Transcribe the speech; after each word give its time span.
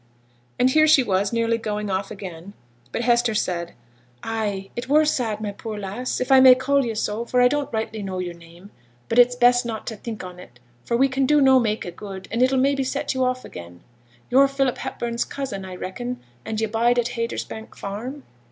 And 0.57 0.71
here 0.71 0.87
she 0.87 1.03
was 1.03 1.31
nearly 1.31 1.59
going 1.59 1.91
off 1.91 2.09
again, 2.09 2.53
but 2.91 3.03
Hester 3.03 3.35
said 3.35 3.73
'Ay, 4.23 4.71
it 4.75 4.89
were 4.89 5.05
sad, 5.05 5.39
my 5.41 5.51
poor 5.51 5.77
lass 5.77 6.19
if 6.19 6.31
I 6.31 6.39
may 6.39 6.55
call 6.55 6.83
you 6.83 6.95
so, 6.95 7.23
for 7.23 7.39
I 7.39 7.47
don't 7.47 7.71
rightly 7.71 8.01
know 8.01 8.17
your 8.17 8.33
name 8.33 8.71
but 9.09 9.19
it's 9.19 9.35
best 9.35 9.63
not 9.63 9.87
think 9.87 10.23
on 10.23 10.39
it 10.39 10.59
for 10.83 10.97
we 10.97 11.07
can 11.07 11.27
do 11.27 11.39
no 11.39 11.59
mak' 11.59 11.85
o' 11.85 11.91
good, 11.91 12.27
and 12.31 12.41
it'll 12.41 12.57
mebbe 12.57 12.83
set 12.83 13.13
you 13.13 13.23
off 13.23 13.45
again. 13.45 13.83
Yo're 14.31 14.47
Philip 14.47 14.79
Hepburn's 14.79 15.23
cousin, 15.23 15.65
I 15.65 15.75
reckon, 15.75 16.19
and 16.45 16.59
yo' 16.59 16.67
bide 16.67 16.97
at 16.97 17.09
Haytersbank 17.09 17.75
Farm?' 17.77 18.23